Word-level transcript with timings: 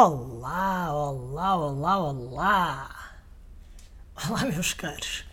Olá, 0.00 0.94
olá, 0.94 1.56
olá, 1.56 1.98
olá! 1.98 3.16
Olá, 4.14 4.44
meus 4.46 4.72
caros. 4.72 5.24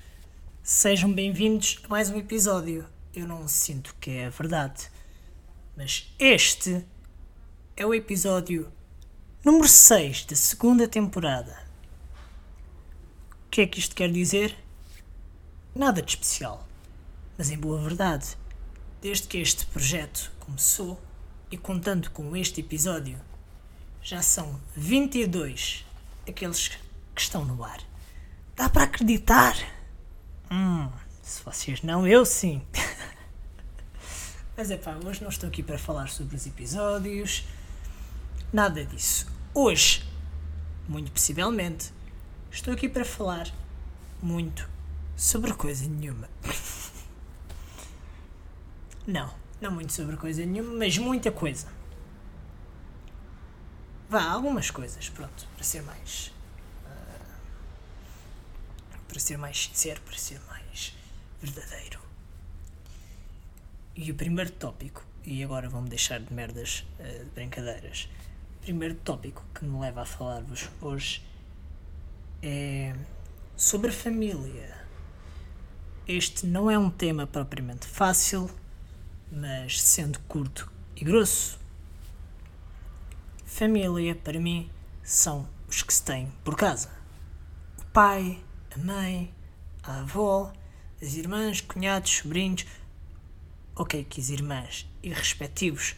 Sejam 0.64 1.14
bem-vindos 1.14 1.80
a 1.84 1.88
mais 1.88 2.10
um 2.10 2.18
episódio. 2.18 2.84
Eu 3.14 3.28
não 3.28 3.48
sinto 3.48 3.96
que 4.02 4.10
é 4.10 4.32
verdade, 4.32 4.90
mas 5.78 6.12
este 6.18 6.84
é 7.78 7.86
o 7.86 7.94
episódio 7.94 8.72
número 9.44 9.68
6 9.68 10.26
da 10.26 10.36
segunda 10.36 10.88
temporada. 10.88 11.56
O 13.46 13.50
que 13.52 13.62
é 13.62 13.68
que 13.68 13.78
isto 13.78 13.96
quer 13.96 14.12
dizer? 14.12 14.58
Nada 15.76 16.02
de 16.02 16.10
especial, 16.10 16.68
mas 17.38 17.52
em 17.52 17.58
boa 17.60 17.80
verdade, 17.80 18.36
desde 19.00 19.28
que 19.28 19.38
este 19.38 19.68
projeto 19.68 20.32
começou 20.40 21.00
e 21.52 21.56
contando 21.56 22.10
com 22.10 22.36
este 22.36 22.62
episódio, 22.62 23.22
já 24.06 24.22
são 24.22 24.62
22 24.76 25.84
aqueles 26.30 26.68
que 26.68 26.78
estão 27.22 27.44
no 27.44 27.64
ar. 27.64 27.82
Dá 28.56 28.70
para 28.70 28.84
acreditar? 28.84 29.58
Hum, 30.52 30.88
se 31.24 31.42
vocês 31.44 31.82
não, 31.82 32.08
eu 32.08 32.24
sim. 32.24 32.62
Mas 34.56 34.70
é 34.70 34.78
pá, 34.78 34.96
hoje 35.04 35.24
não 35.24 35.30
estou 35.30 35.50
aqui 35.50 35.64
para 35.64 35.80
falar 35.80 36.08
sobre 36.10 36.36
os 36.36 36.46
episódios, 36.46 37.46
nada 38.54 38.86
disso. 38.86 39.26
Hoje, 39.56 40.08
muito 40.88 41.12
possivelmente, 41.12 41.92
estou 42.52 42.76
aqui 42.76 42.88
para 42.88 43.04
falar 43.04 43.52
muito 44.22 44.70
sobre 45.18 45.52
coisa 45.52 45.88
nenhuma. 45.88 46.30
Não, 49.08 49.32
não 49.62 49.70
muito 49.70 49.94
sobre 49.94 50.18
coisa 50.18 50.44
nenhuma, 50.44 50.80
mas 50.80 50.98
muita 50.98 51.32
coisa. 51.32 51.68
Vá, 54.16 54.24
algumas 54.24 54.72
coisas, 54.72 55.10
pronto, 55.10 55.46
para 55.56 55.64
ser 55.66 55.84
mais. 55.84 56.32
Uh, 56.86 57.38
para 59.10 59.20
ser 59.20 59.38
mais 59.38 59.66
sincero, 59.66 60.00
para 60.04 60.18
ser 60.18 60.40
mais 60.48 60.96
verdadeiro. 61.42 62.00
E 63.94 64.10
o 64.10 64.16
primeiro 64.16 64.52
tópico, 64.52 65.06
e 65.26 65.44
agora 65.44 65.68
vamos 65.68 65.90
deixar 65.90 66.22
de 66.22 66.34
merdas, 66.34 66.86
uh, 66.98 67.26
de 67.26 67.30
brincadeiras. 67.32 68.08
O 68.60 68.62
primeiro 68.62 68.96
tópico 68.96 69.44
que 69.54 69.66
me 69.66 69.78
leva 69.82 70.04
a 70.04 70.06
falar-vos 70.06 70.70
hoje 70.80 71.22
é 72.42 72.96
sobre 73.58 73.90
a 73.90 73.94
família. 73.94 74.78
Este 76.08 76.46
não 76.46 76.72
é 76.72 76.80
um 76.80 76.90
tema 76.90 77.28
propriamente 77.28 77.86
fácil 77.86 78.50
mas 79.30 79.82
sendo 79.82 80.20
curto 80.22 80.72
e 80.96 81.04
grosso. 81.04 81.65
Família, 83.56 84.14
para 84.14 84.38
mim, 84.38 84.70
são 85.02 85.48
os 85.66 85.82
que 85.82 85.94
se 85.94 86.04
têm 86.04 86.30
por 86.44 86.58
casa: 86.58 86.90
o 87.80 87.86
pai, 87.86 88.44
a 88.76 88.78
mãe, 88.78 89.34
a 89.82 90.02
avó, 90.02 90.52
as 91.02 91.14
irmãs, 91.14 91.62
cunhados, 91.62 92.12
sobrinhos. 92.12 92.66
Ok, 93.74 94.04
que 94.04 94.20
as 94.20 94.28
irmãs 94.28 94.86
e 95.02 95.08
respectivos 95.08 95.96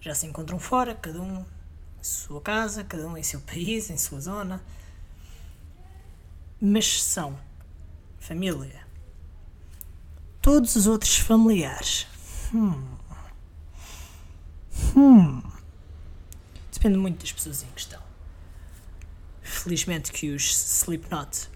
já 0.00 0.14
se 0.14 0.24
encontram 0.24 0.58
fora, 0.58 0.94
cada 0.94 1.20
um 1.20 1.40
em 1.40 2.02
sua 2.02 2.40
casa, 2.40 2.82
cada 2.82 3.06
um 3.06 3.18
em 3.18 3.22
seu 3.22 3.42
país, 3.42 3.90
em 3.90 3.98
sua 3.98 4.22
zona. 4.22 4.64
Mas 6.58 7.02
são 7.02 7.38
família. 8.18 8.86
Todos 10.40 10.74
os 10.74 10.86
outros 10.86 11.18
familiares 11.18 12.06
Hum. 12.54 12.82
Hum. 14.96 15.47
Depende 16.78 16.96
muito 16.96 17.22
das 17.22 17.32
pessoas 17.32 17.64
em 17.64 17.66
questão. 17.72 18.00
Felizmente 19.42 20.12
que 20.12 20.30
os 20.30 20.44
Slipknot 20.82 21.48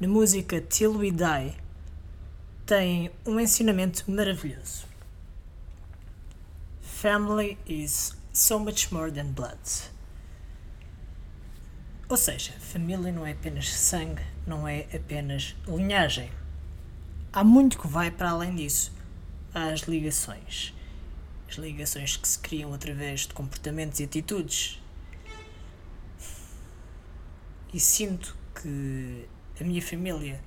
na 0.00 0.08
música 0.08 0.60
Till 0.60 0.96
We 0.96 1.12
Die 1.12 1.56
têm 2.66 3.12
um 3.24 3.38
ensinamento 3.38 4.10
maravilhoso. 4.10 4.84
Family 6.82 7.56
is 7.68 8.16
so 8.32 8.58
much 8.58 8.90
more 8.90 9.12
than 9.12 9.30
blood. 9.30 9.60
Ou 12.08 12.16
seja, 12.16 12.50
família 12.54 13.12
não 13.12 13.24
é 13.24 13.30
apenas 13.30 13.72
sangue, 13.72 14.24
não 14.44 14.66
é 14.66 14.88
apenas 14.92 15.54
linhagem. 15.68 16.32
Há 17.32 17.44
muito 17.44 17.78
que 17.78 17.86
vai 17.86 18.10
para 18.10 18.30
além 18.30 18.56
disso 18.56 18.92
às 19.54 19.82
ligações. 19.82 20.74
As 21.48 21.56
ligações 21.56 22.16
que 22.16 22.26
se 22.26 22.38
criam 22.38 22.72
através 22.74 23.20
de 23.20 23.34
comportamentos 23.34 24.00
e 24.00 24.04
atitudes. 24.04 24.80
E 27.72 27.80
sinto 27.80 28.36
que 28.54 29.28
a 29.60 29.64
minha 29.64 29.82
família 29.82 30.40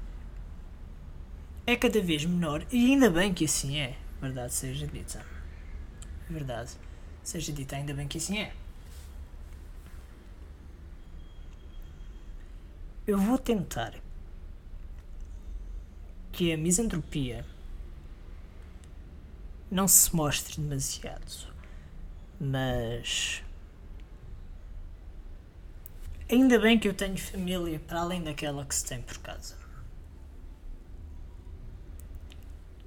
é 1.65 1.75
cada 1.75 2.01
vez 2.01 2.25
menor 2.25 2.65
e 2.71 2.91
ainda 2.91 3.09
bem 3.09 3.33
que 3.33 3.45
assim 3.45 3.77
é, 3.77 3.95
verdade 4.19 4.53
seja 4.53 4.87
dita. 4.87 5.25
Verdade 6.29 6.71
seja 7.23 7.51
dita, 7.51 7.75
ainda 7.75 7.93
bem 7.93 8.07
que 8.07 8.17
assim 8.17 8.39
é. 8.39 8.53
Eu 13.05 13.17
vou 13.17 13.37
tentar 13.37 13.93
que 16.31 16.53
a 16.53 16.57
misantropia 16.57 17.45
não 19.71 19.87
se 19.87 20.15
mostre 20.15 20.59
demasiado, 20.59 21.47
mas 22.39 23.43
ainda 26.29 26.59
bem 26.59 26.79
que 26.79 26.87
eu 26.87 26.93
tenho 26.93 27.17
família 27.17 27.79
para 27.79 28.01
além 28.01 28.23
daquela 28.23 28.65
que 28.65 28.73
se 28.73 28.85
tem 28.85 29.01
por 29.01 29.19
casa. 29.19 29.55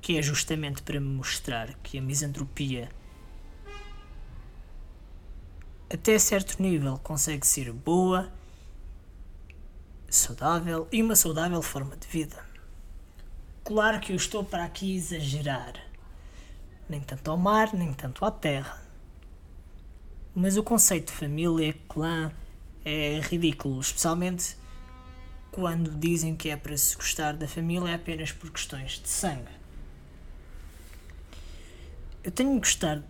Que 0.00 0.18
é 0.18 0.22
justamente 0.22 0.82
para 0.82 0.98
me 0.98 1.08
mostrar 1.08 1.72
que 1.74 1.96
a 1.98 2.02
misantropia, 2.02 2.90
até 5.92 6.18
certo 6.18 6.60
nível, 6.60 6.98
consegue 6.98 7.46
ser 7.46 7.72
boa, 7.72 8.32
saudável 10.08 10.88
e 10.90 11.00
uma 11.00 11.14
saudável 11.14 11.62
forma 11.62 11.96
de 11.96 12.08
vida. 12.08 12.44
Claro 13.62 14.00
que 14.00 14.10
eu 14.10 14.16
estou 14.16 14.44
para 14.44 14.64
aqui 14.64 14.96
exagerar 14.96 15.91
nem 16.92 17.00
tanto 17.00 17.30
ao 17.30 17.38
mar, 17.38 17.72
nem 17.72 17.92
tanto 17.94 18.22
à 18.24 18.30
terra. 18.30 18.80
Mas 20.34 20.58
o 20.58 20.62
conceito 20.62 21.06
de 21.06 21.18
família, 21.18 21.74
clã, 21.88 22.30
é 22.84 23.18
ridículo, 23.20 23.80
especialmente 23.80 24.56
quando 25.50 25.90
dizem 25.90 26.36
que 26.36 26.50
é 26.50 26.56
para 26.56 26.76
se 26.76 26.94
gostar 26.96 27.34
da 27.34 27.48
família 27.48 27.94
apenas 27.94 28.30
por 28.30 28.50
questões 28.50 29.00
de 29.00 29.08
sangue. 29.08 29.50
Eu 32.22 32.30
tenho 32.30 32.52
de 32.52 32.58
gostar 32.58 33.02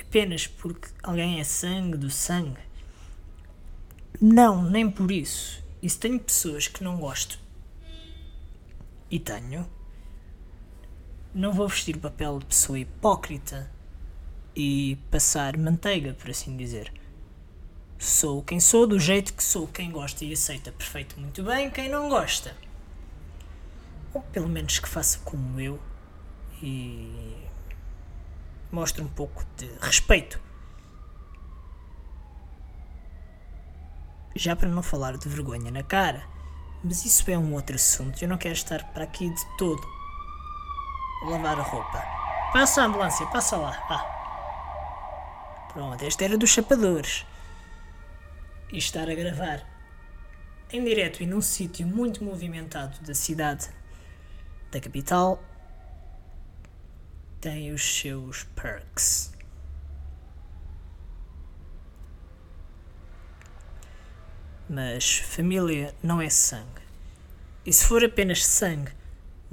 apenas 0.00 0.46
porque 0.46 0.88
alguém 1.02 1.40
é 1.40 1.44
sangue 1.44 1.96
do 1.96 2.10
sangue. 2.10 2.62
Não, 4.20 4.62
nem 4.62 4.88
por 4.88 5.10
isso. 5.10 5.62
E 5.82 5.90
se 5.90 5.98
tenho 5.98 6.18
pessoas 6.20 6.68
que 6.68 6.82
não 6.82 6.96
gosto, 6.96 7.38
e 9.10 9.18
tenho, 9.18 9.68
não 11.34 11.52
vou 11.52 11.66
vestir 11.66 11.96
o 11.96 12.00
papel 12.00 12.38
de 12.38 12.46
pessoa 12.46 12.78
hipócrita 12.78 13.68
e 14.54 14.96
passar 15.10 15.56
manteiga, 15.58 16.14
por 16.14 16.30
assim 16.30 16.56
dizer. 16.56 16.92
Sou 17.98 18.42
quem 18.42 18.60
sou, 18.60 18.86
do 18.86 19.00
jeito 19.00 19.34
que 19.34 19.42
sou, 19.42 19.66
quem 19.66 19.90
gosta 19.90 20.24
e 20.24 20.32
aceita 20.32 20.70
perfeito 20.70 21.18
muito 21.18 21.42
bem, 21.42 21.70
quem 21.70 21.88
não 21.88 22.08
gosta. 22.08 22.56
Ou 24.12 24.22
pelo 24.22 24.48
menos 24.48 24.78
que 24.78 24.88
faça 24.88 25.18
como 25.24 25.60
eu 25.60 25.80
e 26.62 27.36
mostre 28.70 29.02
um 29.02 29.08
pouco 29.08 29.44
de 29.56 29.68
respeito. 29.80 30.40
Já 34.36 34.54
para 34.54 34.68
não 34.68 34.82
falar 34.82 35.16
de 35.16 35.28
vergonha 35.28 35.70
na 35.70 35.82
cara, 35.82 36.24
mas 36.82 37.04
isso 37.04 37.28
é 37.28 37.38
um 37.38 37.54
outro 37.54 37.74
assunto, 37.74 38.22
eu 38.22 38.28
não 38.28 38.36
quero 38.36 38.54
estar 38.54 38.84
para 38.92 39.04
aqui 39.04 39.28
de 39.30 39.56
todo 39.56 39.93
lavar 41.24 41.58
a 41.58 41.62
roupa. 41.62 42.02
Passa 42.52 42.82
a 42.82 42.84
ambulância, 42.84 43.26
passa 43.26 43.56
lá. 43.56 43.72
Pronto, 45.72 46.04
esta 46.04 46.24
era 46.24 46.38
dos 46.38 46.50
chapadores. 46.50 47.26
E 48.72 48.78
estar 48.78 49.08
a 49.08 49.14
gravar 49.14 49.66
em 50.72 50.84
direto 50.84 51.22
e 51.22 51.26
num 51.26 51.40
sítio 51.40 51.86
muito 51.86 52.24
movimentado 52.24 52.98
da 53.00 53.14
cidade, 53.14 53.68
da 54.70 54.80
capital, 54.80 55.42
tem 57.40 57.72
os 57.72 58.00
seus 58.00 58.44
perks. 58.44 59.32
Mas 64.68 65.18
família 65.18 65.94
não 66.02 66.20
é 66.20 66.28
sangue. 66.28 66.82
E 67.66 67.72
se 67.72 67.84
for 67.86 68.02
apenas 68.04 68.44
sangue, 68.44 68.92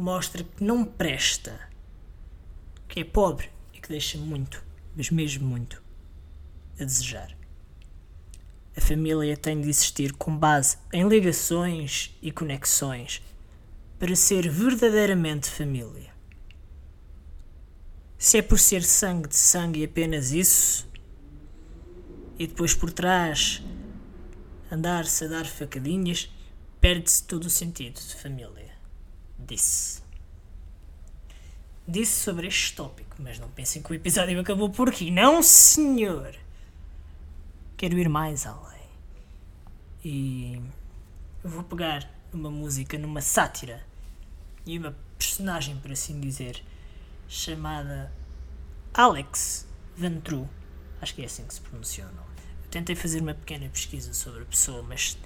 mostra 0.02 0.44
que 0.44 0.64
não 0.64 0.84
presta, 0.84 1.60
que 2.88 3.00
é 3.00 3.04
pobre 3.04 3.50
e 3.74 3.80
que 3.80 3.88
deixa 3.88 4.18
muito, 4.18 4.64
mas 4.96 5.10
mesmo 5.12 5.48
muito, 5.48 5.82
a 6.80 6.84
desejar. 6.84 7.38
A 8.76 8.82
família 8.82 9.38
tem 9.38 9.62
de 9.62 9.70
existir 9.70 10.14
com 10.14 10.36
base 10.36 10.78
em 10.92 11.08
ligações 11.08 12.18
e 12.22 12.32
conexões 12.32 13.22
para 14.00 14.16
ser 14.16 14.50
verdadeiramente 14.50 15.50
família. 15.50 16.12
Se 18.18 18.40
é 18.40 18.42
por 18.42 18.58
ser 18.58 18.84
sangue 18.84 19.28
de 19.28 19.36
sangue 19.36 19.82
e 19.82 19.84
apenas 19.84 20.32
isso, 20.32 20.90
e 22.40 22.48
depois 22.48 22.74
por 22.74 22.92
trás 22.92 23.62
andar-se 24.72 25.26
a 25.26 25.28
dar 25.28 25.46
facadinhas, 25.46 26.32
perde-se 26.80 27.24
todo 27.24 27.44
o 27.44 27.50
sentido 27.50 28.00
de 28.00 28.16
família. 28.16 28.71
Disse. 29.46 30.02
Disse 31.88 32.24
sobre 32.24 32.48
este 32.48 32.76
tópico, 32.76 33.16
mas 33.20 33.40
não 33.40 33.50
pensem 33.50 33.82
que 33.82 33.92
o 33.92 33.96
episódio 33.96 34.40
acabou 34.40 34.70
por 34.70 34.90
aqui. 34.90 35.12
Não, 35.12 35.42
senhor! 35.42 36.36
Quero 37.76 37.98
ir 37.98 38.08
mais 38.08 38.46
além. 38.46 38.90
E 40.04 40.62
eu 41.44 41.50
vou 41.50 41.64
pegar 41.64 42.10
numa 42.32 42.52
música, 42.52 42.98
numa 42.98 43.22
sátira 43.22 43.86
e 44.66 44.78
uma 44.78 44.96
personagem, 45.18 45.78
por 45.78 45.92
assim 45.92 46.20
dizer, 46.20 46.64
chamada 47.28 48.12
Alex 48.94 49.68
Ventru. 49.96 50.48
Acho 51.02 51.16
que 51.16 51.24
é 51.24 51.26
assim 51.26 51.46
que 51.46 51.54
se 51.54 51.62
pronuncia 51.62 52.06
o 52.06 52.14
nome 52.14 52.32
tentei 52.72 52.96
fazer 52.96 53.22
uma 53.22 53.34
pequena 53.34 53.70
pesquisa 53.70 54.14
sobre 54.14 54.42
a 54.42 54.46
pessoa, 54.46 54.82
mas 54.82 55.18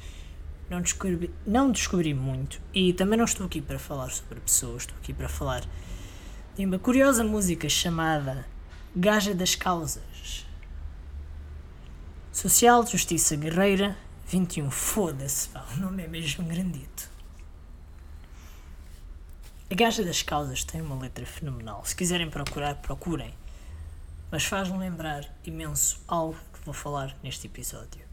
não 0.69 0.81
descobri, 0.81 1.33
não 1.45 1.71
descobri 1.71 2.13
muito. 2.13 2.62
E 2.73 2.94
também 2.94 3.17
não 3.17 3.25
estou 3.25 3.45
aqui 3.45 3.62
para 3.62 3.79
falar 3.79 4.09
sobre 4.09 4.38
a 4.39 4.41
pessoa, 4.41 4.77
estou 4.77 4.97
aqui 4.97 5.13
para 5.13 5.29
falar 5.29 5.63
de 6.56 6.65
uma 6.65 6.79
curiosa 6.79 7.23
música 7.23 7.69
chamada 7.69 8.45
Gaja 8.95 9.33
das 9.33 9.56
Causas. 9.56 10.45
Social 12.31 12.85
Justiça 12.85 13.35
Guerreira 13.35 13.97
21. 14.27 14.71
Foda-se, 14.71 15.50
o 15.75 15.79
nome 15.79 16.03
é 16.03 16.07
mesmo 16.07 16.45
grandito. 16.45 17.09
A 19.69 19.75
Gaja 19.75 20.03
das 20.03 20.21
Causas 20.21 20.63
tem 20.63 20.81
uma 20.81 21.00
letra 21.00 21.25
fenomenal. 21.25 21.83
Se 21.85 21.95
quiserem 21.95 22.29
procurar, 22.29 22.75
procurem. 22.75 23.33
Mas 24.31 24.45
faz-me 24.45 24.77
lembrar 24.77 25.27
imenso 25.45 26.01
algo 26.07 26.38
vou 26.65 26.73
falar 26.73 27.15
neste 27.21 27.45
episódio. 27.45 28.05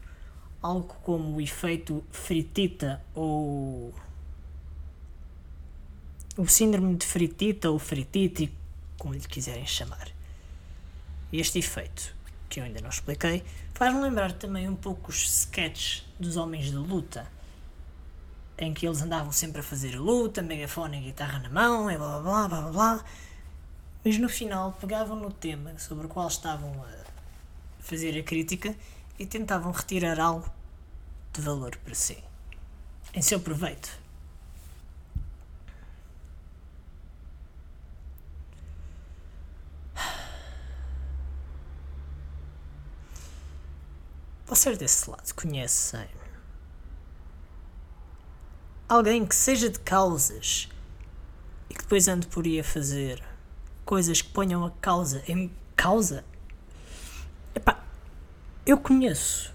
Algo 0.63 0.95
como 1.03 1.35
o 1.35 1.41
efeito 1.41 2.03
fritita 2.09 3.03
ou 3.13 3.93
o 6.37 6.47
síndrome 6.47 6.95
de 6.95 7.05
fritita 7.05 7.69
ou 7.69 7.77
fritite, 7.77 8.51
como 8.97 9.13
lhe 9.13 9.19
quiserem 9.19 9.65
chamar. 9.65 10.09
Este 11.31 11.59
efeito, 11.59 12.15
que 12.49 12.59
eu 12.59 12.63
ainda 12.63 12.81
não 12.81 12.89
expliquei, 12.89 13.43
faz-me 13.73 14.01
lembrar 14.01 14.31
também 14.33 14.67
um 14.69 14.75
pouco 14.75 15.11
os 15.11 15.41
sketches 15.41 16.05
dos 16.19 16.37
homens 16.37 16.67
de 16.67 16.75
luta, 16.75 17.27
em 18.57 18.73
que 18.73 18.87
eles 18.87 19.01
andavam 19.01 19.31
sempre 19.31 19.59
a 19.59 19.63
fazer 19.63 19.99
luta, 19.99 20.41
megafone 20.41 20.97
e 20.97 21.01
guitarra 21.01 21.39
na 21.39 21.49
mão, 21.49 21.91
e 21.91 21.97
blá 21.97 22.19
blá 22.19 22.47
blá 22.47 22.61
blá 22.61 22.71
blá, 22.71 23.05
mas 24.03 24.17
no 24.17 24.29
final 24.29 24.77
pegavam 24.79 25.15
no 25.17 25.31
tema 25.31 25.77
sobre 25.77 26.05
o 26.05 26.09
qual 26.09 26.27
estavam 26.27 26.71
a 26.83 27.03
fazer 27.79 28.17
a 28.17 28.23
crítica 28.23 28.75
e 29.17 29.25
tentavam 29.25 29.71
retirar 29.71 30.19
algo 30.19 30.49
de 31.31 31.41
valor 31.41 31.75
para 31.77 31.95
si, 31.95 32.23
em 33.13 33.21
seu 33.21 33.39
proveito. 33.39 34.03
Vocês 44.45 44.77
desse 44.77 45.09
lado 45.09 45.33
conhecem 45.33 46.07
alguém 48.87 49.25
que 49.25 49.35
seja 49.35 49.67
de 49.67 49.79
causas 49.79 50.69
e 51.69 51.73
que 51.73 51.81
depois 51.81 52.07
ande 52.07 52.27
por 52.27 52.45
aí 52.45 52.59
a 52.59 52.63
fazer 52.63 53.23
coisas 53.83 54.21
que 54.21 54.29
ponham 54.29 54.63
a 54.63 54.69
causa 54.69 55.23
em 55.27 55.51
causa 55.75 56.23
eu 58.65 58.77
conheço 58.77 59.53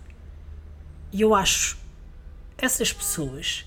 e 1.11 1.23
eu 1.23 1.35
acho 1.35 1.79
essas 2.59 2.93
pessoas 2.93 3.65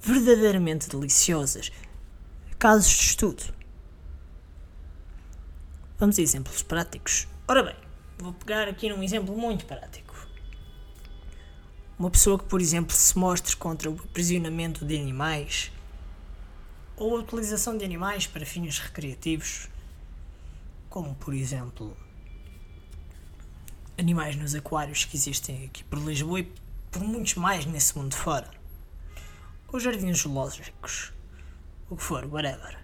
verdadeiramente 0.00 0.88
deliciosas. 0.88 1.70
Casos 2.58 2.90
de 2.90 3.02
estudo. 3.04 3.54
Vamos 5.98 6.18
a 6.18 6.22
exemplos 6.22 6.62
práticos. 6.62 7.28
Ora 7.46 7.62
bem, 7.62 7.76
vou 8.18 8.32
pegar 8.32 8.68
aqui 8.68 8.88
num 8.88 9.02
exemplo 9.02 9.36
muito 9.36 9.64
prático. 9.66 10.14
Uma 11.98 12.10
pessoa 12.10 12.38
que, 12.38 12.46
por 12.46 12.60
exemplo, 12.60 12.94
se 12.96 13.16
mostre 13.16 13.54
contra 13.56 13.90
o 13.90 13.94
aprisionamento 13.94 14.84
de 14.84 14.96
animais 14.96 15.70
ou 16.96 17.16
a 17.16 17.20
utilização 17.20 17.76
de 17.76 17.84
animais 17.84 18.26
para 18.26 18.44
fins 18.44 18.78
recreativos, 18.78 19.68
como 20.88 21.14
por 21.14 21.34
exemplo 21.34 21.96
animais 24.00 24.34
nos 24.34 24.54
aquários 24.54 25.04
que 25.04 25.16
existem 25.16 25.66
aqui 25.66 25.84
por 25.84 25.98
Lisboa 25.98 26.40
e 26.40 26.52
por 26.90 27.02
muitos 27.02 27.34
mais 27.34 27.66
nesse 27.66 27.96
mundo 27.96 28.16
fora. 28.16 28.50
Os 29.70 29.82
jardins 29.82 30.22
zoológicos, 30.22 31.12
o 31.88 31.96
que 31.96 32.02
for, 32.02 32.24
whatever. 32.24 32.78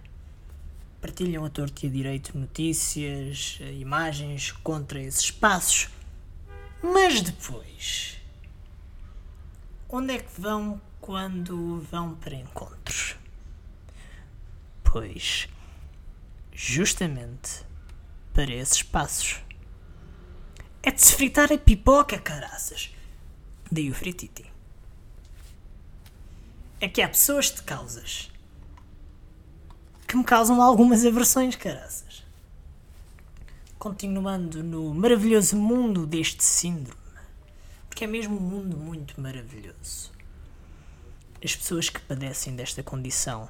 Partilham 1.01 1.43
a 1.43 1.49
torto 1.49 1.85
e 1.85 1.89
a 1.89 1.91
direito 1.91 2.37
notícias, 2.37 3.59
imagens 3.79 4.51
contra 4.51 5.01
esses 5.01 5.21
espaços. 5.21 5.89
Mas 6.81 7.21
depois, 7.21 8.17
onde 9.89 10.13
é 10.13 10.19
que 10.19 10.39
vão 10.39 10.79
quando 11.01 11.81
vão 11.91 12.15
para 12.15 12.35
encontros? 12.35 13.15
Pois, 14.83 15.49
justamente 16.53 17.65
para 18.33 18.51
esses 18.51 18.77
espaços 18.77 19.46
é 20.87 20.91
de 20.91 21.01
se 21.01 21.15
fritar 21.15 21.51
a 21.51 21.57
pipoca, 21.57 22.17
caraças. 22.17 22.95
Daí 23.69 23.89
o 23.89 23.93
frititi. 23.93 24.45
É 26.79 26.87
que 26.87 27.01
há 27.01 27.09
pessoas 27.09 27.51
de 27.51 27.61
causas 27.61 28.31
que 30.07 30.15
me 30.15 30.23
causam 30.23 30.61
algumas 30.61 31.05
aversões, 31.05 31.57
caraças. 31.57 32.23
Continuando 33.77 34.63
no 34.63 34.93
maravilhoso 34.93 35.57
mundo 35.57 36.07
deste 36.07 36.41
síndrome. 36.41 37.01
Porque 37.89 38.05
é 38.05 38.07
mesmo 38.07 38.37
um 38.37 38.41
mundo 38.41 38.77
muito 38.77 39.19
maravilhoso. 39.19 40.09
As 41.43 41.53
pessoas 41.53 41.89
que 41.89 41.99
padecem 41.99 42.55
desta 42.55 42.81
condição, 42.81 43.49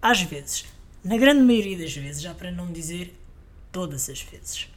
às 0.00 0.22
vezes, 0.22 0.64
na 1.02 1.16
grande 1.16 1.42
maioria 1.42 1.78
das 1.78 1.92
vezes, 1.96 2.22
já 2.22 2.32
para 2.32 2.52
não 2.52 2.70
dizer 2.70 3.20
todas 3.72 4.08
as 4.08 4.22
vezes, 4.22 4.68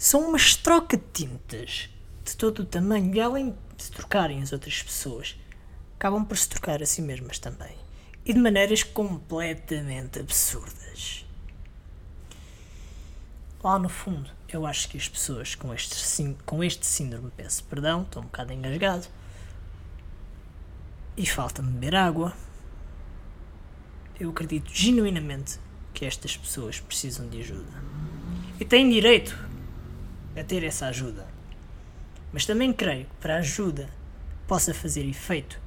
são 0.00 0.26
umas 0.30 0.56
troca-tintas 0.56 1.90
de 2.24 2.34
todo 2.34 2.60
o 2.60 2.64
tamanho 2.64 3.14
e 3.14 3.20
além 3.20 3.54
de 3.76 3.90
trocarem 3.90 4.40
as 4.40 4.50
outras 4.50 4.82
pessoas, 4.82 5.38
acabam 5.94 6.24
por 6.24 6.38
se 6.38 6.48
trocar 6.48 6.82
a 6.82 6.86
si 6.86 7.02
mesmas 7.02 7.38
também. 7.38 7.76
E 8.24 8.32
de 8.32 8.40
maneiras 8.40 8.82
completamente 8.82 10.18
absurdas. 10.18 11.26
Lá 13.62 13.78
no 13.78 13.90
fundo, 13.90 14.30
eu 14.48 14.64
acho 14.64 14.88
que 14.88 14.96
as 14.96 15.06
pessoas 15.06 15.54
com 15.54 15.74
este, 15.74 16.34
com 16.46 16.64
este 16.64 16.86
síndrome, 16.86 17.30
peço 17.36 17.62
perdão, 17.64 18.00
estou 18.00 18.22
um 18.22 18.24
bocado 18.24 18.54
engasgado, 18.54 19.06
e 21.14 21.26
falta-me 21.26 21.72
beber 21.72 21.94
água. 21.96 22.32
Eu 24.18 24.30
acredito 24.30 24.70
genuinamente 24.72 25.60
que 25.92 26.06
estas 26.06 26.38
pessoas 26.38 26.80
precisam 26.80 27.28
de 27.28 27.40
ajuda. 27.40 27.82
E 28.58 28.64
têm 28.64 28.88
direito 28.88 29.49
a 30.36 30.44
ter 30.44 30.64
essa 30.64 30.86
ajuda. 30.86 31.26
Mas 32.32 32.46
também 32.46 32.72
creio 32.72 33.06
que 33.06 33.14
para 33.20 33.36
a 33.36 33.38
ajuda 33.38 33.88
possa 34.46 34.72
fazer 34.74 35.04
efeito, 35.04 35.60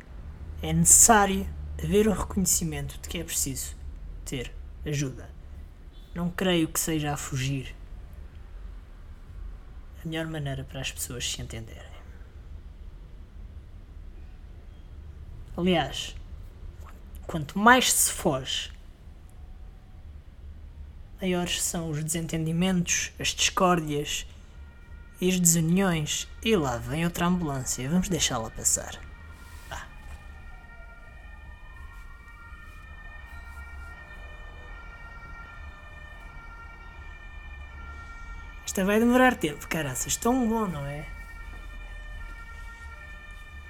é 0.62 0.72
necessário 0.72 1.48
haver 1.82 2.08
o 2.08 2.14
reconhecimento 2.14 2.98
de 3.02 3.10
que 3.10 3.18
é 3.18 3.24
preciso 3.24 3.76
ter 4.26 4.54
ajuda. 4.86 5.30
Não 6.14 6.30
creio 6.30 6.68
que 6.68 6.80
seja 6.80 7.14
a 7.14 7.18
fugir 7.18 7.76
a 10.04 10.08
melhor 10.08 10.28
maneira 10.28 10.64
para 10.64 10.82
as 10.82 10.92
pessoas 10.92 11.30
se 11.30 11.42
entenderem. 11.42 11.94
Aliás, 15.56 16.16
quanto 17.28 17.58
mais 17.58 17.92
se 17.92 18.12
foge, 18.12 18.72
maiores 21.22 21.62
são 21.62 21.90
os 21.90 22.04
desentendimentos, 22.04 23.12
as 23.20 23.30
discórdias 23.30 24.26
e 25.24 25.30
as 25.30 25.40
desuniões. 25.40 26.28
E 26.44 26.54
lá 26.56 26.78
vem 26.78 27.06
outra 27.06 27.26
ambulância. 27.28 27.90
Vamos 27.90 28.10
deixá-la 28.10 28.50
passar. 28.50 29.00
Ah. 29.72 29.86
Isto 38.66 38.86
vai 38.86 39.00
demorar 39.00 39.36
tempo, 39.36 39.66
caraças. 39.68 40.18
Tão 40.18 40.46
bom, 40.48 40.68
não 40.68 40.86
é? 40.86 41.06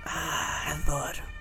Ah, 0.05 0.72
adoro. 0.72 1.33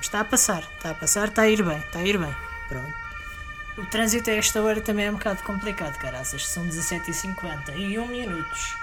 Vamos, 0.00 0.06
está 0.06 0.20
a 0.20 0.24
passar, 0.24 0.62
está 0.76 0.90
a 0.92 0.94
passar, 0.94 1.28
está 1.28 1.42
a 1.42 1.48
ir 1.50 1.62
bem, 1.62 1.76
está 1.76 1.98
a 1.98 2.02
ir 2.02 2.16
bem. 2.16 2.34
Pronto. 2.68 2.94
O 3.76 3.84
trânsito 3.84 4.30
a 4.30 4.32
esta 4.32 4.62
hora 4.62 4.80
também 4.80 5.04
é 5.04 5.10
um 5.10 5.14
bocado 5.14 5.42
complicado, 5.42 5.98
caraças. 5.98 6.46
São 6.46 6.66
17h50 6.66 7.76
e 7.76 7.98
1 7.98 8.06
minutos. 8.06 8.74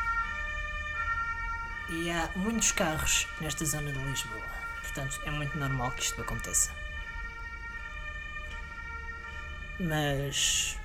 E 1.89 2.11
há 2.11 2.29
muitos 2.35 2.71
carros 2.71 3.27
nesta 3.41 3.65
zona 3.65 3.91
de 3.91 3.97
Lisboa. 3.97 4.43
Portanto, 4.83 5.19
é 5.25 5.31
muito 5.31 5.57
normal 5.57 5.89
que 5.91 6.03
isto 6.03 6.21
aconteça. 6.21 6.71
Mas. 9.79 10.77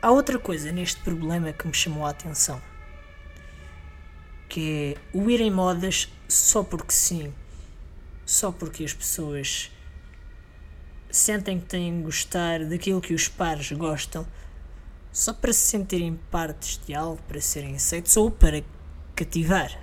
Há 0.00 0.12
outra 0.12 0.38
coisa 0.38 0.70
neste 0.70 1.00
problema 1.00 1.52
que 1.52 1.66
me 1.66 1.74
chamou 1.74 2.06
a 2.06 2.10
atenção. 2.10 2.62
Que 4.48 4.94
é 4.94 5.00
o 5.12 5.28
ir 5.28 5.40
em 5.40 5.50
modas 5.50 6.08
só 6.28 6.62
porque 6.62 6.92
sim 6.92 7.34
só 8.24 8.52
porque 8.52 8.84
as 8.84 8.92
pessoas 8.92 9.70
sentem 11.10 11.60
que 11.60 11.66
têm 11.66 11.98
de 11.98 12.02
gostar 12.04 12.64
daquilo 12.64 13.00
que 13.00 13.14
os 13.14 13.28
pares 13.28 13.70
gostam, 13.72 14.26
só 15.12 15.32
para 15.32 15.52
se 15.52 15.60
sentirem 15.60 16.18
partes 16.30 16.80
de 16.86 16.94
algo, 16.94 17.20
para 17.28 17.40
serem 17.40 17.74
aceitos 17.74 18.16
ou 18.16 18.30
para 18.30 18.64
cativar. 19.14 19.78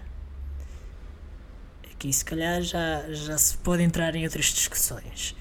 Aqui, 1.92 2.12
se 2.12 2.26
calhar, 2.26 2.62
já, 2.62 3.12
já 3.12 3.38
se 3.38 3.58
pode 3.58 3.84
entrar 3.84 4.16
em 4.16 4.24
outras 4.24 4.46
discussões. 4.46 5.36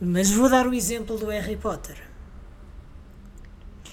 Mas 0.00 0.30
vou 0.30 0.48
dar 0.48 0.66
o 0.66 0.74
exemplo 0.74 1.16
do 1.16 1.26
Harry 1.26 1.56
Potter. 1.56 1.96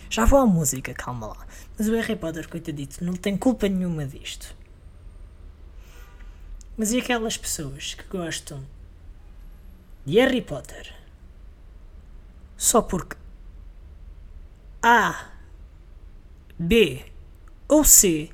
Já 0.10 0.26
vou 0.26 0.40
à 0.40 0.46
música, 0.46 0.94
calma 0.94 1.28
lá. 1.28 1.48
Mas 1.78 1.88
o 1.88 1.94
Harry 1.94 2.16
Potter, 2.16 2.50
coitadito, 2.50 3.04
não 3.04 3.14
tem 3.14 3.38
culpa 3.38 3.70
nenhuma 3.70 4.06
disto. 4.06 4.56
Mas 6.82 6.92
e 6.94 6.98
aquelas 6.98 7.38
pessoas 7.38 7.94
que 7.94 8.04
gostam 8.06 8.66
de 10.04 10.20
Harry 10.20 10.42
Potter 10.42 10.92
só 12.58 12.82
porque 12.82 13.16
A, 14.82 15.30
B 16.58 17.06
ou 17.68 17.84
C 17.84 18.32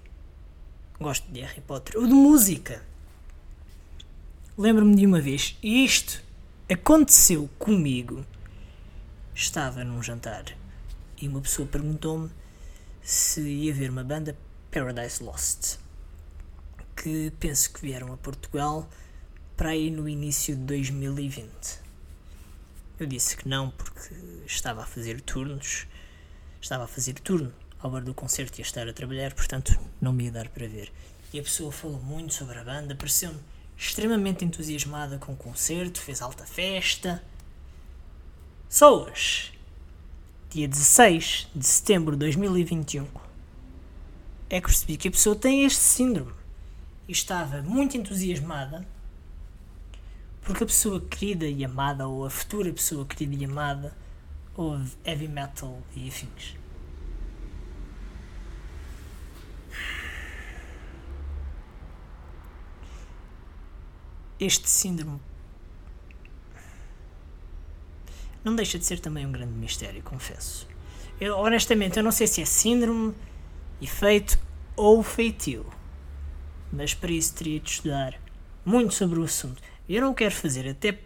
gosto 0.97 1.29
de 1.29 1.41
Harry 1.41 1.59
Potter 1.59 1.97
ou 1.97 2.07
de 2.07 2.13
música? 2.13 2.81
Lembro-me 4.57 4.95
de 4.95 5.05
uma 5.05 5.19
vez, 5.19 5.57
e 5.61 5.83
isto 5.83 6.23
aconteceu 6.71 7.49
comigo. 7.59 8.25
Estava 9.35 9.83
num 9.83 10.01
jantar 10.01 10.45
e 11.21 11.27
uma 11.27 11.41
pessoa 11.41 11.67
perguntou-me 11.67 12.31
se 13.01 13.41
ia 13.41 13.73
ver 13.73 13.89
uma 13.89 14.05
banda 14.05 14.37
Paradise 14.71 15.21
Lost 15.21 15.85
que 17.01 17.31
penso 17.39 17.71
que 17.71 17.81
vieram 17.81 18.11
a 18.11 18.17
Portugal 18.17 18.89
para 19.55 19.69
aí 19.69 19.91
no 19.91 20.09
início 20.09 20.55
de 20.55 20.63
2020. 20.63 21.79
Eu 22.99 23.05
disse 23.05 23.37
que 23.37 23.47
não 23.47 23.69
porque 23.69 24.15
estava 24.47 24.81
a 24.81 24.85
fazer 24.85 25.21
turnos, 25.21 25.85
estava 26.59 26.85
a 26.85 26.87
fazer 26.87 27.13
turno 27.19 27.53
ao 27.79 27.91
bar 27.91 28.03
do 28.03 28.13
concerto 28.13 28.59
e 28.59 28.61
a 28.61 28.65
estar 28.65 28.87
a 28.87 28.93
trabalhar, 28.93 29.33
portanto 29.35 29.79
não 30.01 30.11
me 30.11 30.25
ia 30.25 30.31
dar 30.31 30.49
para 30.49 30.67
ver. 30.67 30.91
E 31.31 31.39
a 31.39 31.43
pessoa 31.43 31.71
falou 31.71 32.01
muito 32.01 32.33
sobre 32.33 32.57
a 32.57 32.63
banda, 32.63 32.95
pareceu-me 32.95 33.39
extremamente 33.77 34.43
entusiasmada 34.43 35.19
com 35.19 35.33
o 35.33 35.37
concerto, 35.37 36.01
fez 36.01 36.21
alta 36.21 36.45
festa. 36.45 37.23
Só 38.67 39.03
hoje, 39.03 39.53
dia 40.49 40.67
16 40.67 41.49
de 41.53 41.65
setembro 41.65 42.13
de 42.13 42.19
2021, 42.19 43.07
é 44.49 44.59
que 44.59 44.67
percebi 44.67 44.97
que 44.97 45.09
a 45.09 45.11
pessoa 45.11 45.35
tem 45.35 45.63
este 45.63 45.79
síndrome 45.79 46.36
estava 47.07 47.61
muito 47.61 47.95
entusiasmada 47.95 48.85
porque 50.41 50.63
a 50.63 50.67
pessoa 50.67 51.01
querida 51.01 51.45
e 51.45 51.65
amada, 51.65 52.07
ou 52.07 52.25
a 52.25 52.29
futura 52.29 52.71
pessoa 52.71 53.05
querida 53.05 53.35
e 53.35 53.43
amada, 53.43 53.93
ouve 54.55 54.95
heavy 55.05 55.27
metal 55.27 55.81
e 55.93 56.07
afins. 56.07 56.55
Este 64.39 64.69
síndrome 64.69 65.19
não 68.41 68.55
deixa 68.55 68.79
de 68.79 68.85
ser 68.85 68.99
também 68.99 69.25
um 69.25 69.31
grande 69.33 69.51
mistério, 69.51 70.01
confesso. 70.01 70.65
Eu, 71.19 71.37
honestamente, 71.37 71.97
eu 71.97 72.03
não 72.03 72.11
sei 72.11 72.25
se 72.25 72.41
é 72.41 72.45
síndrome, 72.45 73.13
efeito 73.81 74.39
ou 74.77 75.03
feitio 75.03 75.65
mas 76.71 76.93
para 76.93 77.11
isso 77.11 77.33
teria 77.33 77.59
de 77.59 77.69
estudar 77.69 78.19
muito 78.65 78.93
sobre 78.93 79.19
o 79.19 79.23
assunto. 79.23 79.61
Eu 79.87 80.01
não 80.01 80.13
quero 80.13 80.35
fazer, 80.35 80.67
até 80.69 80.99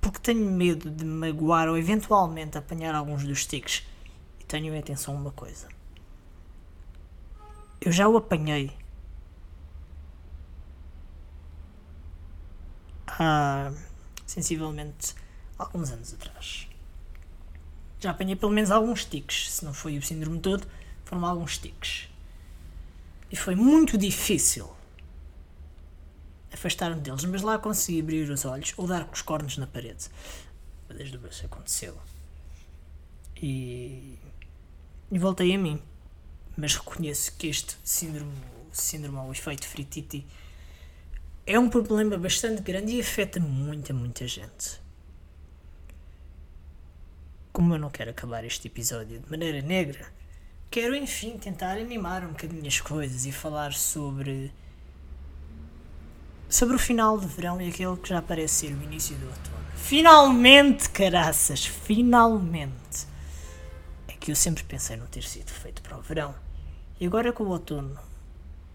porque 0.00 0.18
tenho 0.20 0.48
medo 0.50 0.90
de 0.90 1.04
magoar 1.04 1.68
ou 1.68 1.76
eventualmente 1.76 2.56
apanhar 2.56 2.94
alguns 2.94 3.24
dos 3.24 3.46
tiques. 3.46 3.86
E 4.40 4.44
tenho 4.44 4.74
em 4.74 4.78
atenção 4.78 5.14
uma 5.14 5.32
coisa. 5.32 5.68
Eu 7.80 7.92
já 7.92 8.08
o 8.08 8.16
apanhei 8.16 8.72
há 13.06 13.72
sensivelmente 14.26 15.14
alguns 15.58 15.90
anos 15.90 16.14
atrás. 16.14 16.68
Já 17.98 18.12
apanhei 18.12 18.36
pelo 18.36 18.52
menos 18.52 18.70
alguns 18.70 19.04
tiques. 19.04 19.50
Se 19.50 19.64
não 19.64 19.74
foi 19.74 19.98
o 19.98 20.02
síndrome 20.02 20.40
todo, 20.40 20.66
foram 21.04 21.26
alguns 21.26 21.58
tiques. 21.58 22.08
E 23.30 23.36
foi 23.36 23.54
muito 23.54 23.98
difícil 23.98 24.70
afastar-me 26.52 27.00
deles, 27.00 27.24
mas 27.24 27.42
lá 27.42 27.58
consegui 27.58 28.00
abrir 28.00 28.30
os 28.30 28.44
olhos 28.44 28.74
ou 28.76 28.86
dar 28.86 29.04
com 29.04 29.14
os 29.14 29.22
cornos 29.22 29.56
na 29.56 29.66
parede. 29.66 30.08
Desde 30.88 31.16
o 31.16 31.26
isso 31.28 31.46
aconteceu. 31.46 31.96
E, 33.36 34.18
e 35.10 35.18
voltei 35.18 35.54
a 35.54 35.58
mim. 35.58 35.80
Mas 36.56 36.74
reconheço 36.74 37.36
que 37.36 37.46
este 37.46 37.76
síndrome, 37.84 38.32
síndrome 38.72 39.18
ou 39.18 39.32
efeito 39.32 39.66
frititi 39.66 40.26
é 41.46 41.58
um 41.58 41.68
problema 41.68 42.18
bastante 42.18 42.60
grande 42.62 42.92
e 42.92 43.00
afeta 43.00 43.40
muita, 43.40 43.92
muita 43.92 44.26
gente. 44.26 44.80
Como 47.52 47.74
eu 47.74 47.78
não 47.78 47.90
quero 47.90 48.10
acabar 48.10 48.44
este 48.44 48.68
episódio 48.68 49.18
de 49.18 49.30
maneira 49.30 49.62
negra, 49.62 50.06
quero 50.70 50.94
enfim 50.94 51.38
tentar 51.38 51.72
animar 51.72 52.24
um 52.24 52.28
bocadinho 52.28 52.66
as 52.66 52.80
coisas 52.80 53.26
e 53.26 53.32
falar 53.32 53.72
sobre 53.72 54.52
sobre 56.50 56.74
o 56.74 56.78
final 56.78 57.16
de 57.18 57.26
verão 57.28 57.60
e 57.62 57.68
aquele 57.68 57.96
que 57.96 58.08
já 58.08 58.20
parece 58.20 58.66
ser 58.66 58.74
o 58.74 58.82
início 58.82 59.16
do 59.16 59.26
outono. 59.26 59.56
Finalmente, 59.76 60.90
caraças, 60.90 61.64
finalmente! 61.64 63.06
É 64.08 64.12
que 64.12 64.32
eu 64.32 64.36
sempre 64.36 64.64
pensei 64.64 64.96
não 64.96 65.06
ter 65.06 65.22
sido 65.22 65.48
feito 65.48 65.80
para 65.80 65.96
o 65.96 66.02
verão. 66.02 66.34
E 66.98 67.06
agora 67.06 67.32
com 67.32 67.44
o 67.44 67.48
outono, 67.48 67.96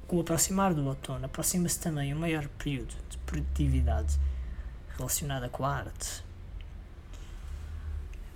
com 0.07 0.15
o 0.15 0.21
aproximar 0.21 0.73
do 0.73 0.85
outono, 0.85 1.25
aproxima-se 1.25 1.77
também 1.77 2.13
o 2.13 2.17
maior 2.17 2.47
período 2.47 2.95
de 3.09 3.17
produtividade 3.19 4.17
relacionada 4.97 5.49
com 5.49 5.65
a 5.65 5.75
arte. 5.75 6.23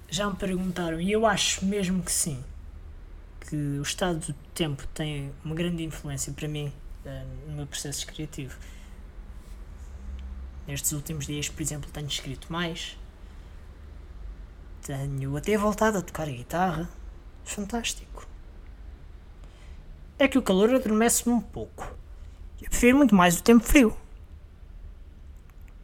Já 0.10 0.29
me 0.29 0.36
perguntaram, 0.36 1.00
e 1.00 1.12
eu 1.12 1.25
acho 1.25 1.65
mesmo 1.65 2.03
que 2.03 2.12
sim, 2.12 2.43
que 3.41 3.55
o 3.55 3.81
estado 3.81 4.19
do 4.19 4.34
tempo 4.53 4.86
tem 4.88 5.31
uma 5.46 5.55
grande 5.55 5.84
influência 5.84 6.34
para 6.34 6.48
mim 6.48 6.74
uh, 7.05 7.50
no 7.50 7.55
meu 7.58 7.67
processo 7.67 8.05
criativo 8.05 8.58
Nestes 10.69 10.91
últimos 10.91 11.25
dias, 11.25 11.49
por 11.49 11.63
exemplo, 11.63 11.89
tenho 11.89 12.05
escrito 12.05 12.53
mais. 12.53 12.95
Tenho 14.83 15.35
até 15.35 15.57
voltado 15.57 15.97
a 15.97 16.01
tocar 16.03 16.27
a 16.27 16.31
guitarra. 16.31 16.88
Fantástico. 17.43 18.27
É 20.19 20.27
que 20.27 20.38
o 20.38 20.43
calor 20.43 20.71
adormece-me 20.75 21.33
um 21.33 21.41
pouco. 21.41 21.91
Eu 22.61 22.69
prefiro 22.69 22.97
muito 22.97 23.15
mais 23.15 23.39
o 23.39 23.41
tempo 23.41 23.63
frio. 23.63 23.97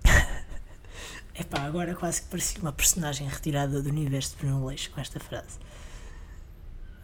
Epá, 1.34 1.62
agora 1.62 1.96
quase 1.96 2.22
que 2.22 2.28
parecia 2.28 2.62
uma 2.62 2.72
personagem 2.72 3.28
retirada 3.28 3.82
do 3.82 3.90
universo 3.90 4.38
de 4.38 4.46
Bruno 4.46 4.68
Leixo 4.68 4.92
com 4.92 5.02
esta 5.02 5.20
frase. 5.20 5.58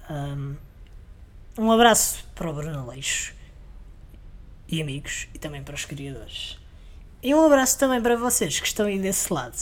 Um, 0.08 0.56
um 1.58 1.72
abraço 1.72 2.28
para 2.36 2.48
o 2.48 2.54
Bruno 2.54 2.88
Leixo 2.88 3.34
e 4.68 4.80
amigos 4.84 5.28
e 5.34 5.40
também 5.40 5.64
para 5.64 5.74
os 5.74 5.84
criadores. 5.84 6.61
E 7.24 7.36
um 7.36 7.46
abraço 7.46 7.78
também 7.78 8.02
para 8.02 8.16
vocês 8.16 8.60
que 8.60 8.66
estão 8.66 8.88
aí 8.88 8.98
desse 8.98 9.32
lado. 9.32 9.56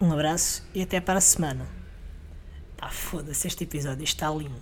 Um 0.00 0.12
abraço 0.12 0.64
e 0.74 0.82
até 0.82 1.00
para 1.00 1.18
a 1.18 1.20
semana. 1.20 1.64
Pá, 2.76 2.90
foda-se, 2.90 3.46
este 3.46 3.62
episódio 3.62 4.02
está 4.02 4.28
lindo. 4.30 4.60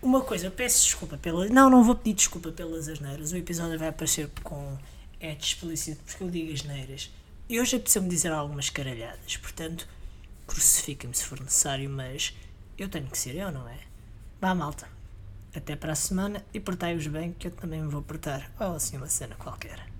Uma 0.00 0.20
coisa, 0.20 0.46
eu 0.46 0.52
peço 0.52 0.84
desculpa 0.84 1.18
pela. 1.18 1.48
Não, 1.48 1.68
não 1.68 1.82
vou 1.82 1.96
pedir 1.96 2.14
desculpa 2.14 2.52
pelas 2.52 2.88
asneiras. 2.88 3.32
O 3.32 3.36
episódio 3.36 3.76
vai 3.76 3.88
aparecer 3.88 4.30
com 4.44 4.78
é 5.18 5.32
explícito 5.32 6.04
porque 6.04 6.22
eu 6.22 6.30
digo 6.30 6.52
as 6.52 6.62
neiras. 6.62 7.10
E 7.48 7.58
hoje 7.60 7.74
apeteceu-me 7.74 8.08
dizer 8.08 8.30
algumas 8.30 8.70
caralhadas, 8.70 9.36
portanto, 9.38 9.88
crucifiquem-me 10.46 11.16
se 11.16 11.24
for 11.24 11.40
necessário, 11.40 11.90
mas 11.90 12.32
eu 12.76 12.88
tenho 12.88 13.06
que 13.06 13.18
ser 13.18 13.34
eu, 13.34 13.50
não 13.50 13.68
é? 13.68 13.78
Vá, 14.40 14.54
malta. 14.54 14.88
Até 15.52 15.74
para 15.74 15.94
a 15.94 15.96
semana 15.96 16.44
e 16.54 16.60
portai-vos 16.60 17.08
bem, 17.08 17.32
que 17.32 17.48
eu 17.48 17.50
também 17.50 17.82
me 17.82 17.88
vou 17.88 18.02
portar. 18.02 18.52
Ou 18.60 18.76
assim 18.76 18.98
uma 18.98 19.08
cena 19.08 19.34
qualquer. 19.34 19.97